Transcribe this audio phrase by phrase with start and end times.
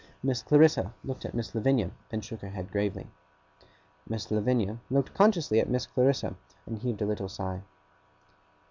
[0.23, 3.05] Miss Clarissa looked at Miss Lavinia, and shook her head gravely.
[4.09, 6.35] Miss Lavinia looked consciously at Miss Clarissa,
[6.65, 7.61] and heaved a little sigh.